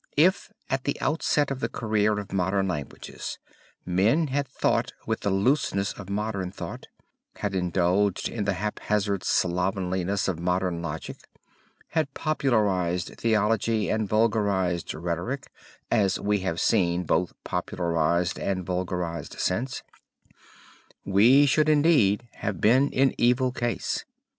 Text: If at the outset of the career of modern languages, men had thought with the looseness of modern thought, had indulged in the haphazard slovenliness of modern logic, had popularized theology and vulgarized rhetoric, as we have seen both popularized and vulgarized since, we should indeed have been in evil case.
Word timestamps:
If 0.17 0.51
at 0.67 0.85
the 0.85 0.99
outset 0.99 1.51
of 1.51 1.59
the 1.59 1.69
career 1.69 2.17
of 2.17 2.33
modern 2.33 2.67
languages, 2.67 3.37
men 3.85 4.29
had 4.29 4.47
thought 4.47 4.93
with 5.05 5.19
the 5.19 5.29
looseness 5.29 5.93
of 5.93 6.09
modern 6.09 6.49
thought, 6.51 6.87
had 7.35 7.53
indulged 7.53 8.27
in 8.27 8.45
the 8.45 8.53
haphazard 8.55 9.23
slovenliness 9.23 10.27
of 10.27 10.39
modern 10.39 10.81
logic, 10.81 11.17
had 11.89 12.11
popularized 12.15 13.09
theology 13.19 13.91
and 13.91 14.09
vulgarized 14.09 14.91
rhetoric, 14.95 15.51
as 15.91 16.19
we 16.19 16.39
have 16.39 16.59
seen 16.59 17.03
both 17.03 17.33
popularized 17.43 18.39
and 18.39 18.65
vulgarized 18.65 19.35
since, 19.39 19.83
we 21.05 21.45
should 21.45 21.69
indeed 21.69 22.27
have 22.37 22.59
been 22.59 22.89
in 22.91 23.13
evil 23.19 23.51
case. 23.51 24.03